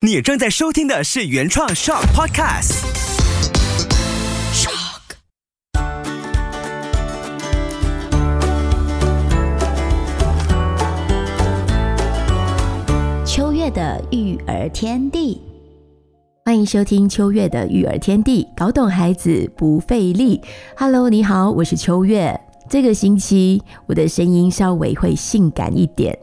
[0.00, 2.84] 你正在收听的是原创 Shock Podcast。
[4.54, 5.00] Shock。
[13.26, 15.40] 秋月的育儿天地，
[16.44, 20.40] 欢迎收听秋月的育儿天地，搞懂孩子不费力。
[20.76, 22.40] Hello，你好，我是秋月。
[22.70, 26.16] 这个星期我的声音稍微会性感一点。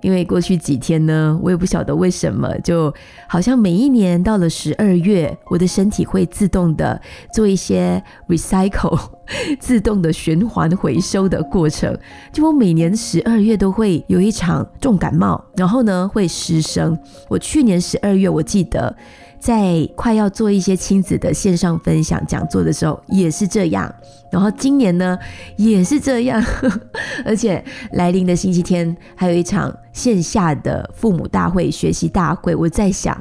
[0.00, 2.92] 因为过去几天呢，我也不晓得为什么，就
[3.28, 7.00] 好像每一年到了十二月，我的身体会自动的
[7.32, 8.98] 做一些 recycle，
[9.58, 11.96] 自动的循环回收的过程。
[12.32, 16.98] 就我每年十二月都会有一场重感冒，然后呢会失声。
[17.28, 18.96] 我去年十二月我记得。
[19.38, 23.92] 在快要做一些亲子的线上分享讲座的时候，也是这样。
[24.30, 25.18] 然后今年呢，
[25.56, 26.44] 也是这样。
[27.24, 32.54] 而且来临的星期天还有一场线下的父母大会、学习大会。
[32.54, 33.16] 我在想，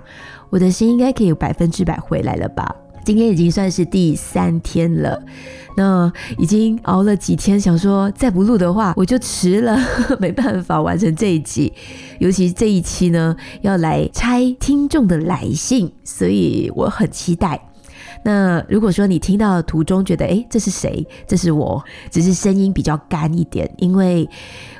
[0.50, 2.76] 我的心应该可以有百分之百回来了吧？
[3.08, 5.24] 今天已经算是第三天了。
[5.78, 9.80] 那已经熬了几天，想说再不录的话，我就迟了，
[10.20, 11.72] 没办法完成这一集。
[12.20, 17.70] 尤其这一期呢，要来拆听众的来信，所以我很期待。
[18.28, 21.08] 那如果说你听到途中觉得，哎，这是谁？
[21.26, 24.30] 这是我，只是声音比较干一点，因为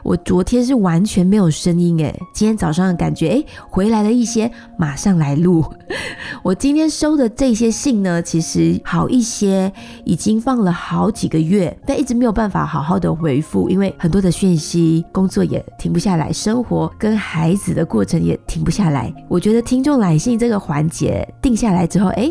[0.04, 5.64] 我昨天是完全没有声音，哎，今天早上感觉，哎，回来了一些，马上来录。
[6.44, 9.72] 我今天收的这些信呢，其实好一些，
[10.04, 19.14] 已经放了好几个月，但一直没有办法好好的回复，因为很多的讯息，工作也停不下来，生活跟孩子的过程也停不下来。
[19.30, 22.30] 我觉得听众来信这个环节定下来之后，哎。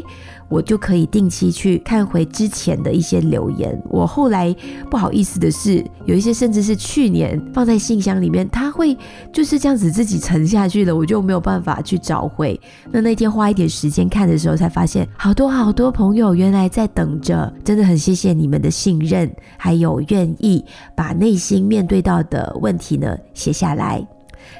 [0.48, 3.80] 我就可以定期去看回之前的一些留言。
[3.89, 4.55] 我后来
[4.91, 8.97] 不好意思的是，有一些甚至是去年放在信箱里面，它会
[9.33, 12.58] 就是这样子自己沉下去了，我就没有办法去找回。
[12.91, 24.06] 那那天花一点时间看的时候，才发现好多好多朋友原来在等着，真的很谢谢你们的信任，还有愿意把内心面对到的问题呢写下来。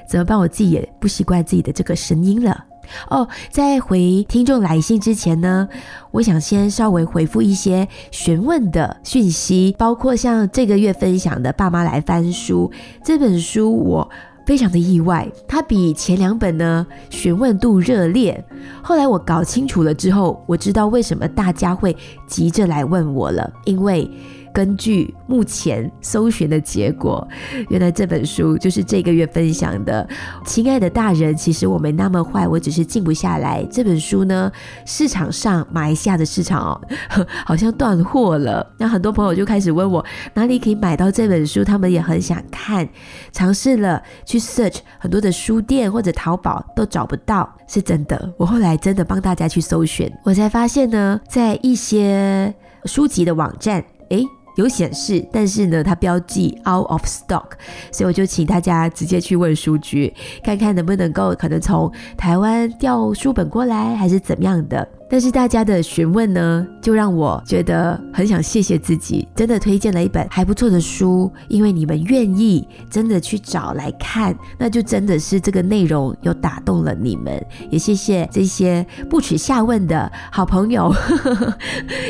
[0.09, 0.37] 怎么办？
[0.37, 2.65] 我自己也不习惯自己的这个声音了。
[3.09, 5.69] 哦，在回听众来信之前呢，
[6.11, 12.71] 我想先稍微回复一些询问的讯息，包括像这个月分享的《爸妈来翻书》
[13.05, 14.11] 这本书，我
[14.45, 18.45] 非常的意外，它比前两本呢询问度热烈。
[18.83, 24.11] 后来我搞清楚了之后，我知道为什么大家会急着来问我了，因为。
[24.57, 27.29] 根据目前搜寻的结果，
[27.69, 30.09] 原来这本书就是这个月分享的。
[30.47, 33.63] 亲爱的大人，其实我没那么坏，我只是静不下来。
[33.71, 34.51] 这本书呢，
[34.87, 36.81] 市场上马来西亚的市场哦，
[37.45, 38.67] 好像断货了。
[38.79, 40.03] 那很多朋友就开始问我
[40.33, 42.89] 哪里可以买到这本书，他们也很想看，
[43.33, 48.33] 尝试了去 search 很多的书店或者淘宝都找不到，是真的。
[48.39, 52.55] 我后来真的帮大家去搜寻，我才发现呢，在一些
[52.87, 54.25] 书籍的网站，诶。
[54.57, 57.53] 有显示，但是呢，它标记 out of stock，
[57.93, 60.13] 所以我就请大家直接去问书局，
[60.43, 64.87] 看看能不能够可能从台湾调书本过来，还是怎么样的。
[65.09, 77.41] 但是大家的询问呢，就让我觉得很想谢谢自己，真的推荐了一本还不错的书，因为你们愿意真的去找来看，那就真的是这个内容有打动了你们。
[77.71, 80.93] 也谢谢这些不耻下问的好朋友，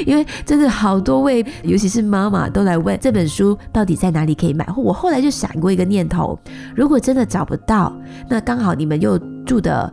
[0.07, 4.67] 因为真的好多位，尤其是妈妈都来问这本书到底在哪里可以买。
[4.77, 6.39] 我后来就闪过一个念头，
[6.75, 7.95] 如果真的找不到，
[8.29, 9.93] 那刚好你们又住的。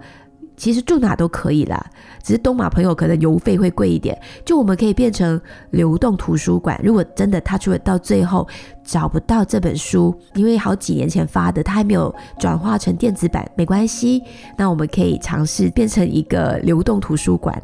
[0.56, 1.84] 其实住哪都可以啦，
[2.24, 4.20] 只是东马朋友可能邮费会贵一点。
[4.46, 5.40] 就我们可以变成
[5.72, 6.80] 流动图书馆。
[6.84, 8.48] 如果真的他出了到最后
[8.84, 14.24] 找不到这本书，因为好几年前发的，他还没有转化成电子版，没关系。
[14.58, 17.62] 那我们可以尝试变成一个流动图书馆。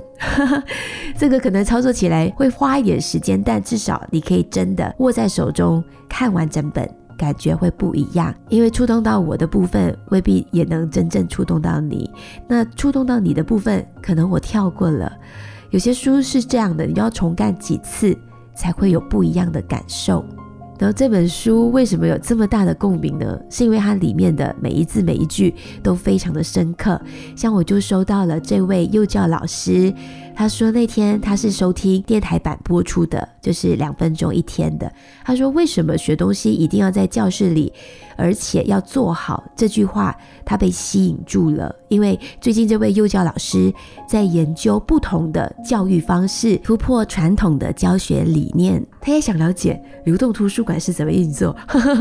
[1.18, 6.99] 这个可能操作起来会花一点时间，但至少你可以真的握在手中看完整本。
[7.20, 12.10] 感觉会不一样，因为触动到我的部分未必也能真正触动到你。
[12.48, 15.12] 那触动到你的部分，可能我跳过了。
[15.70, 18.18] 有些书是这样的，你要重干几次
[18.56, 20.26] 才会有不一样的感受。
[20.80, 23.38] 然后这本书为什么有这么大的共鸣呢？
[23.50, 27.00] 是因为它里面的每一字每一句都非常的深刻。
[27.36, 29.94] 像我就收到了这位幼教老师。
[30.40, 34.90] 他说那天他是收听电台版播出的，就是两分钟一天的。
[35.26, 37.74] 他说为什么学东西一定要在教室里，
[38.16, 40.16] 而且要做好这句话，
[40.46, 41.76] 他被吸引住了。
[41.90, 43.74] 因为最近这位幼教老师
[44.08, 48.82] 在研究不同的教育方式，突破传统的教学理念。
[49.02, 51.54] 他也想了解流动图书馆是怎么运作，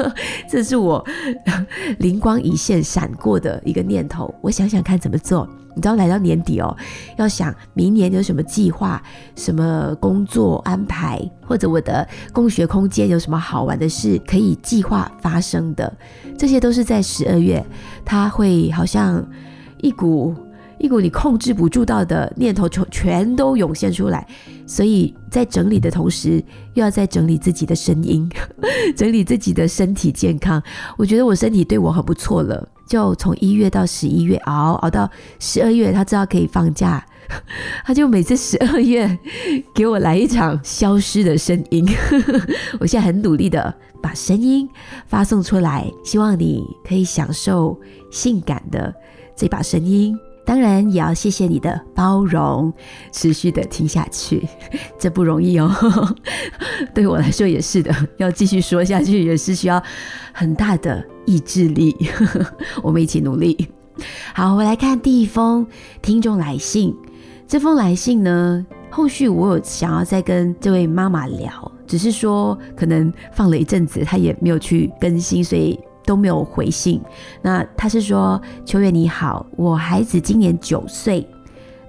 [0.48, 1.04] 这是我
[1.98, 4.32] 灵光一现闪过的一个念头。
[4.40, 5.44] 我想想看怎么做。
[5.78, 6.76] 你知道，来到年底哦，
[7.16, 9.00] 要想明年有什么计划、
[9.36, 15.96] 什么工作安排，或者我的共学空间有什么好玩的事可以计划发生的，
[16.36, 17.64] 这些都是在十二月，
[18.04, 19.24] 它会好像
[19.80, 20.34] 一股。
[20.78, 24.24] 一股你控制不住到的念头，全全都涌现出来。
[24.64, 26.40] 所以在整理的同时，
[26.74, 28.30] 又要在整理自己的声音，
[28.96, 30.62] 整理自己的身体健康。
[30.96, 32.68] 我觉得我身体对我很不错了。
[32.88, 35.08] 就从一月到十一月熬熬到
[35.38, 37.04] 十二月，他知道可以放假，
[37.84, 39.18] 他就每次十二月
[39.74, 41.86] 给我来一场消失的声音。
[42.80, 44.66] 我现在很努力的把声音
[45.06, 47.78] 发送出来，希望你可以享受
[48.10, 48.92] 性感的
[49.36, 50.18] 这把声音。
[50.46, 52.72] 当然也要谢谢你的包容，
[53.12, 54.42] 持续的听下去，
[54.98, 55.70] 这不容易哦。
[56.94, 59.82] 对我来说也是的，要继续说下去也是需要
[60.32, 61.94] 很大的意志力。
[62.82, 63.68] 我们一起努力。
[64.34, 65.66] 好，我们来看第一封
[66.00, 66.94] 听众来信。
[67.46, 75.78] 这封来信呢，后续我有想要再跟这位妈妈聊，只是说可能放了一阵子，她也没有去更新，所以。
[76.06, 76.98] 都没有回信。
[77.42, 81.28] 那她是说：“秋月你好，我孩子今年九岁，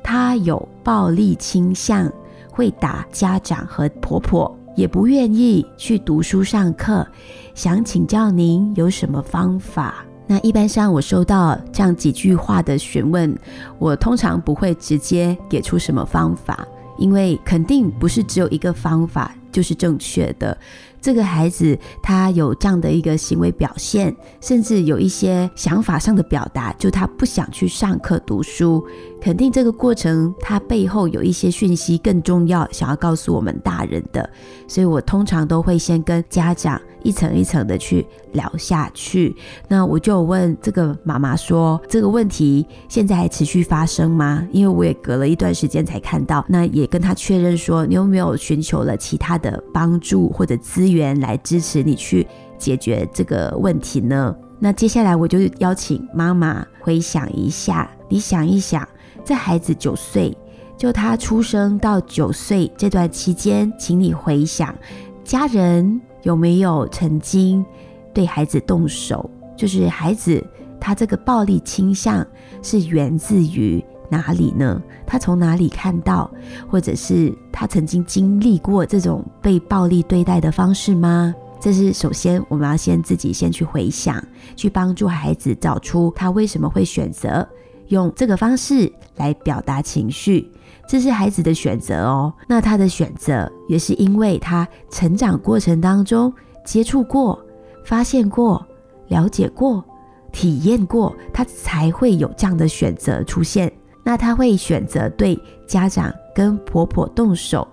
[0.03, 2.12] 他有暴力倾向，
[2.51, 7.06] 会打家长和婆婆，也不愿意去读书上课，
[7.54, 13.38] 想请教您有什么方法？”那一般上我收到这样几句话的询问，
[13.78, 16.66] 我通常不会直接给出什么方法，
[16.98, 20.57] 因为肯定不是只有一个方法就是正确的。
[21.01, 28.86] 这个孩子他有这样的一个行为表现，甚至有一些想法上的表达，就他不想去上课读书。
[29.22, 34.30] 肯定这个过程他背后有一些讯息更重要，想要告诉我们大人的。
[34.68, 39.34] 所以我通常都会先跟家长一层一层的去聊下去。
[39.69, 46.46] 那我就问这个妈妈说：“这个问题现在还持续发生吗？”因为我也隔了一段时间才看到。
[46.50, 52.27] 那也跟他确认说：“你有没有寻求了其他的帮助或者资？”源来支持你去
[52.57, 54.36] 解决这个问题呢？
[54.59, 58.88] 那接下来我就邀请妈妈回想一下，你想一想，
[59.24, 60.36] 在孩子九岁，
[60.77, 64.75] 就他出生到九岁这段期间，请你回想，
[65.24, 67.65] 家人有没有曾经
[68.13, 69.30] 对孩子动手？
[69.56, 70.44] 就是孩子
[70.80, 72.25] 他这个暴力倾向
[72.62, 73.83] 是源自于。
[74.10, 74.82] 哪里呢？
[75.06, 76.30] 他从哪里看到，
[76.68, 81.34] 或者是他曾经经历过这种被暴力对待的方式吗？
[81.62, 84.24] 这是首先我们要先自己先去回想，
[84.56, 87.48] 去帮助孩子找出他为什么会选择
[87.90, 90.50] 用这个方式来表达情绪，
[90.88, 92.34] 这是孩子的选择哦。
[92.48, 96.34] 那他的选择也是因为他成长过程当中
[96.64, 97.38] 接触过、
[97.84, 98.66] 发现过、
[99.10, 99.84] 了解过、
[100.32, 103.70] 体验过，他才会有这样的选择出现。
[104.10, 107.68] 那他会选择对家长跟婆婆动手，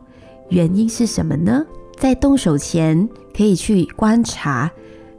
[0.50, 1.64] 原因是什么呢？
[1.96, 4.70] 在动手前可以去观察，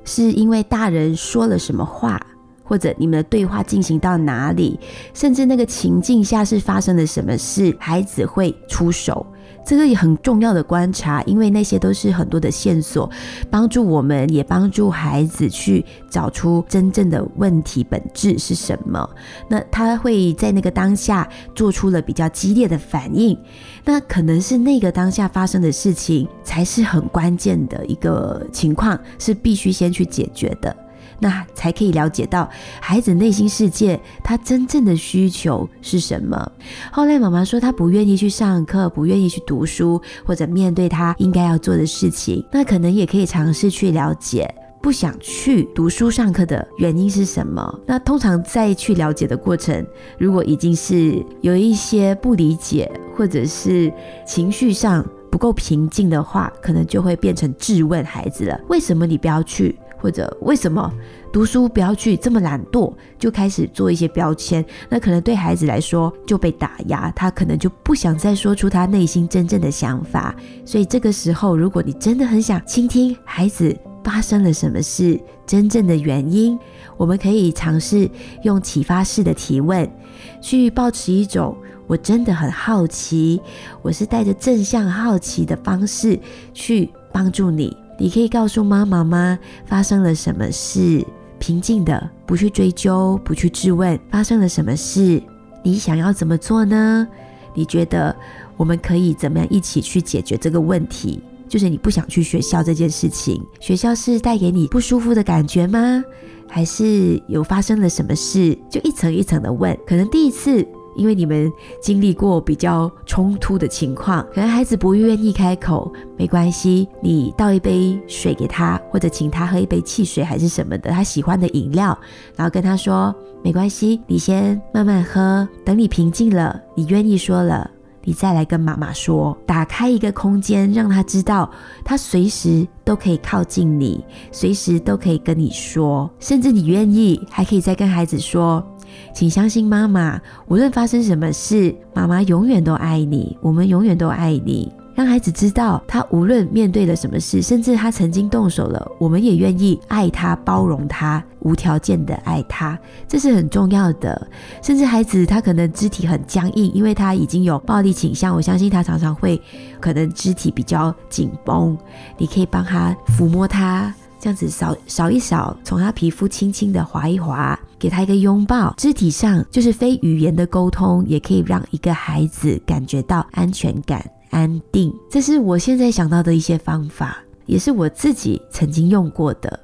[0.06, 2.24] 是因为大人说了什么话，
[2.64, 4.80] 或者你们的对话进行到哪里，
[5.16, 9.26] 甚至那个情境下是发生了什么事，孩子会出手。
[9.68, 13.12] 这个也很重要的观察，因为那些都是很多的线索，
[13.52, 19.10] 帮助我们也帮助孩子去找出真正的问题本质是什么。
[19.50, 23.38] 那他会在那个当下做出了比较激烈的反应，
[23.84, 30.74] 那可能是那个当下发生的事情才是很关键的一个情况，是必须先去解决的。
[31.20, 36.52] 那才可以了解到孩子内心世界，他真正的需求是什么。
[36.92, 42.46] 后来妈妈说，她不愿意去上课，不愿意去读书，或者面对他应该要做的事情。
[42.52, 44.48] 那可能也可以尝试去了解，
[44.82, 47.80] 不想去读书上课的原因是什么。
[47.86, 49.86] 那通常在去了解的过程，
[50.18, 53.92] 如果已经是有一些不理解，或者是
[54.26, 59.78] 情绪上不够平静的话，可能就会变成质问孩子了：为什么你不要去？
[60.08, 60.90] 或者为什么
[61.34, 70.34] 读书不要去这么懒惰，就开始做一些标签，那可能对孩子来说就被打压，他可能就不想再说出他内心真正的想法。
[70.64, 76.58] 所以这个时候，如果你真的很想倾听孩子发生了什么事，真正的原因，
[76.96, 78.10] 我们可以尝试
[78.44, 79.92] 用启发式的提问，
[80.40, 81.54] 去保持一种
[81.86, 83.42] 我真的很好奇，
[83.82, 86.18] 我是带着正向好奇的方式
[86.54, 87.76] 去帮助你。
[88.00, 89.38] 你可以告诉妈妈吗？
[89.66, 91.06] 发生了什么事？
[91.40, 95.22] 平静的，不去追究，不去质问，发生了什么事？
[95.64, 97.08] 你想要怎么做呢？
[97.54, 98.16] 你觉得
[98.56, 101.22] 我们可以怎么样一起去解决这个问题？
[101.48, 106.04] 就是你不想去学校这件事情，学校是带给你不舒服的感觉吗？
[106.48, 108.58] 还是有发生了什么事？
[108.70, 110.66] 就一层一层的问，可能第一次。
[110.98, 111.52] 因为你们
[111.82, 121.98] 经历过比较冲突的情况，可能孩子不愿意开口，没关系，你倒一杯水给他，或者请他喝一杯汽水还是什么的，他喜欢的饮料，
[122.36, 127.72] 然后跟他说没关系，你先慢慢喝，等你平静了，你愿意说了。
[128.04, 131.52] 你再来跟妈妈说，打开一个空间，让他知道
[131.84, 134.02] 他随时都可以靠近你，
[134.32, 138.66] 随时都可以跟你说，甚至你愿意，还可以再跟孩子说，
[139.14, 144.72] 请相信妈妈，无论发生什么事，妈妈永远都爱你，我们永远都爱你。
[144.96, 152.76] 让孩子知道，他无论面对了什么事，甚至他曾经动手了，我们也愿意爱他、包容他、无条件的爱他，
[153.08, 154.28] 这是很重要的。
[154.60, 159.40] 甚至孩子他可能肢体很僵硬，因为他已经有暴力倾向，我相信他常常会
[159.80, 161.78] 可能肢体比较紧绷。
[162.18, 168.74] 你可以帮他抚摸他，这样子扫扫一扫，从他皮肤轻轻的划一划，给他一个拥抱。
[168.78, 174.04] 肢体上就是非语言的沟通，也可以让一个孩子感觉到安全感。
[174.30, 179.60] 安定，这是我现在想到的一些方法，也是我自己曾经用过的。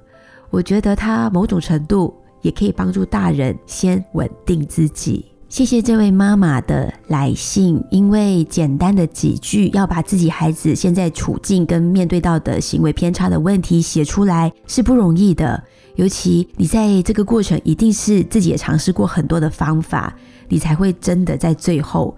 [0.50, 5.26] 我觉得它某种程度也可以帮助大人先稳定自己。
[5.54, 20.18] 谢谢这位妈妈的来信，因为简单的几句要把自己孩子现在处境跟面对到的行为偏差的问题写出来是不容易的，尤其你在这个过程一定是自己也尝试过很多的方法，
[20.50, 22.18] 你才会真的在最后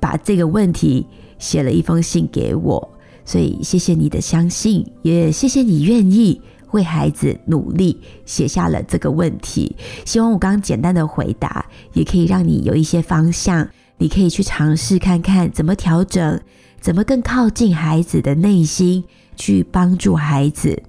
[0.00, 1.06] 把这个问题。
[1.38, 2.90] 写了一封信给我，
[3.24, 6.40] 所以谢谢你的相信，也谢谢你愿意
[6.74, 9.74] 为孩子努力，写下了这个问题。
[10.04, 13.66] 希望我刚刚简单的回答，也可以让你有一些方向，
[13.96, 16.40] 你可以去尝试看看怎么调整，
[16.80, 19.04] 怎么更靠近孩子的内心，
[19.36, 20.82] 去帮助孩子。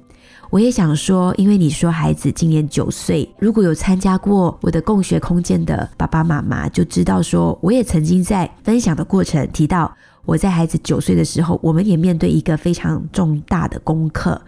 [0.50, 9.96] 我也想说，因为你说孩子今年九岁，如果有参加过我的共学空间的爸爸妈妈，就知道说，我也曾经在分享的过程提到。
[10.26, 14.42] 我在孩子九岁的时候，我们也面对一个非常重大的功课。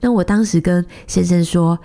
[0.00, 1.78] 那我当时跟先生说：“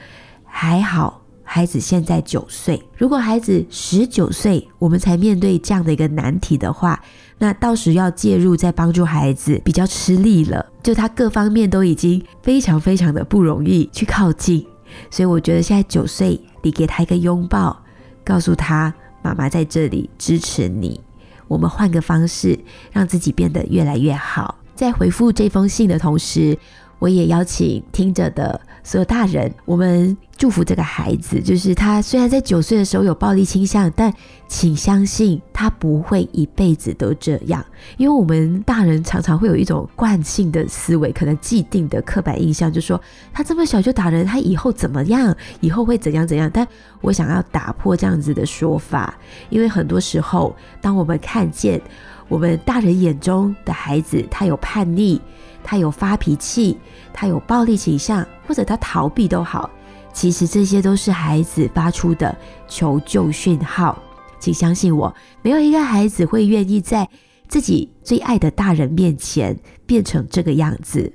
[0.43, 2.81] 还好，孩子现在九岁。
[2.97, 6.99] 如果孩子十九岁，我们才面对这样的一个难题的话，
[7.37, 10.65] 那到时要介入再帮助孩子，比较吃力了。
[10.81, 14.65] 就他各方面都已经非常非常的不容易去靠近。
[15.11, 17.77] 所以我觉得现在九岁，你给他一个拥抱，
[18.23, 20.99] 告诉他妈妈在这里支持你。”
[21.47, 22.59] 我们换个方式，
[22.91, 24.55] 让自己变得越来越好。
[24.75, 26.57] 在回复这封信的同时，
[27.05, 31.39] 我也邀请听着的所有大人，我们祝福这个孩子。
[31.39, 34.11] 就是他虽然在九岁的时候有暴力倾向，但
[34.47, 37.63] 请相信他不会一辈子都这样。
[37.97, 42.99] 因为我们大人常常会有一种惯性的思维，可能既定的刻板印象，就说
[43.31, 45.37] 他这么小就打人，他以后怎么样？
[45.61, 46.49] 以后会怎样怎样？
[46.51, 46.67] 但
[47.01, 49.15] 我想要打破这样子的说法，
[49.51, 51.79] 因为很多时候，当我们看见
[52.27, 55.21] 我们大人眼中的孩子，他有叛逆。
[55.67, 56.77] 他有发脾气，
[57.11, 59.67] 他有暴力倾向，或者他逃避都好，
[60.13, 63.99] 其实这些都是孩子发出的求救讯号。
[64.39, 67.09] 请相信我，没有一个孩子会愿意在
[67.47, 71.11] 自己最爱的大人面前变成这个样子。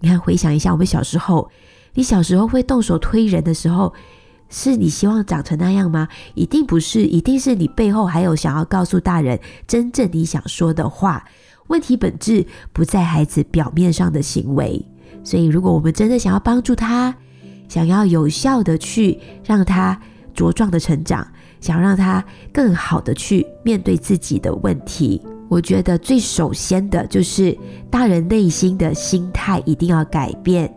[0.00, 1.50] 你看，回想一下，我们小时候，
[1.92, 3.92] 你小时候会动手推人的时候，
[4.52, 6.06] 是你希望长成那样吗？
[6.34, 11.24] 一定不是，一定是你背后还有想要告诉大人真正你想说的话。
[11.68, 14.84] 问题本质不在孩子表面上的行为，
[15.24, 17.14] 所以如果我们真的想要帮助他，
[17.66, 19.98] 想要有效的去让他
[20.36, 21.26] 茁壮的成长，
[21.60, 27.56] 想让他更好的去面对自己的问题，我觉得最首先的就是
[27.90, 30.70] 大人内心的心态一定要改变。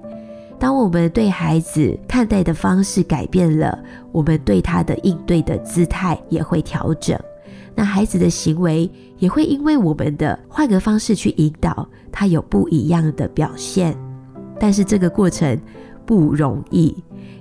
[0.58, 3.78] 当我们对孩子看待的方式改变了，
[4.12, 7.20] 我们对他的应对的姿态也会调整。
[7.76, 13.96] 那孩子的行为也会因为我们的换个方式去引导他有不一样的表现，
[14.58, 15.60] 但是这个过程
[16.06, 16.96] 不容易，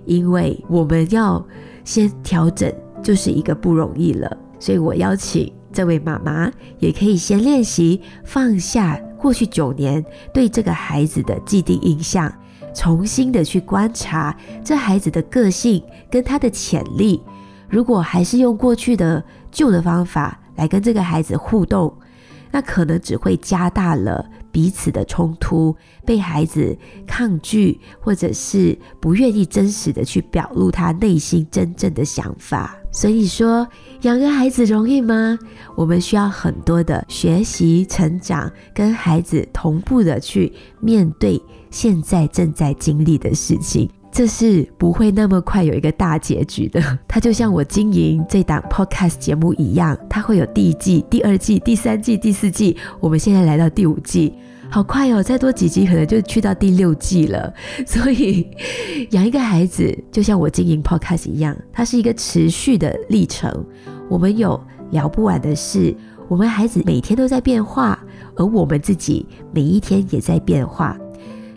[0.06, 1.44] 因为我们要
[1.85, 4.37] 先调整，就是一个不容易了。
[4.59, 12.33] 所以我邀请这位妈妈也可以先练习放下过去九年对这个孩子的既定印象，
[12.75, 17.23] 重新的去观察这孩子的个性跟他的潜力。
[17.69, 21.93] 如果还是用过去的旧的方法来跟这个孩子互动，
[22.50, 32.76] 那可能只会加大了彼此的冲突，被孩子抗拒，或者是不愿意真实的去表露他内心真正的想法。
[32.93, 33.66] 所以说，
[34.02, 35.37] 养个孩子容易吗？
[35.75, 41.43] 我们需要很多的学习、成长，跟孩子同步的去面对
[41.75, 43.90] 现在正在经历的事情。
[44.12, 46.81] 这是不会那么快有一个大结局的。
[47.09, 52.76] 它就像我经营这档 podcast 节目一样，它会有第一季、第二季、第三季、第四季。
[53.00, 54.33] 我们现在来到第五季，
[54.71, 55.21] 好快哦！
[55.21, 57.52] 再多几集可能就去到第六季了。
[57.85, 58.49] 所以
[59.11, 63.52] 养一个孩子，就像我经营 podcast 一样，它是一个持续的历程。
[64.09, 64.62] 我们有
[64.93, 65.93] 聊不完的事，
[66.28, 67.99] 我们孩子每天都在变化，
[68.37, 70.97] 而我们自己每一天也在变化。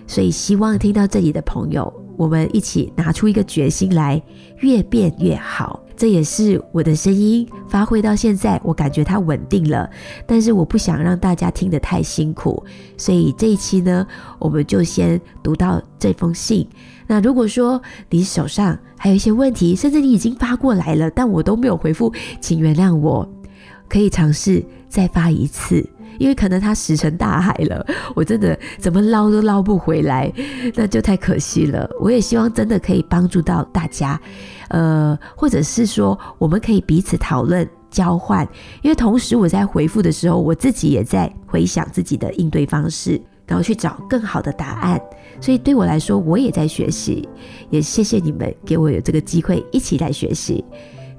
[0.08, 1.94] 所以希望听到这里的朋友。
[2.16, 4.20] 我们一起拿出一个决心来，
[4.62, 5.84] 越变越好。
[5.96, 9.88] 这也是我的声音发挥到现在，我感觉它稳定了。
[10.26, 12.64] 但是我不想让大家听得太辛苦，
[12.98, 14.06] 所以这一期呢，
[14.40, 16.68] 我们就先读到这封信。
[17.06, 22.12] 那如果说你手上还有一些问题，甚至你已经发过来了，但我都没有回复，
[22.42, 23.28] 请原谅我，
[23.88, 25.88] 可以尝试再发一次。
[26.20, 30.32] 因为可能它石沉大海了， 我真的怎么捞都捞不回来，
[30.76, 31.90] 那就太可惜了。
[32.00, 34.20] 我也希望真的可以帮助到大家，
[34.70, 38.48] 呃，或者是说我们可以彼此讨论交换。
[38.82, 45.00] 因为同时我在回复的时候，我自己也在回想自己的应对方式，然后去找更好的答案。
[45.40, 47.28] 所以对我来说，我也在学习。
[47.70, 50.64] 也谢谢你们给我有这个机会一起来学习。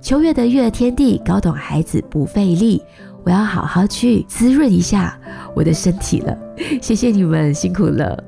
[0.00, 2.80] 秋月的育儿天地，搞懂孩子不费力。
[3.28, 5.14] 我要好好去滋润一下
[5.54, 6.34] 我的身体了，
[6.80, 8.24] 谢谢你们辛苦了。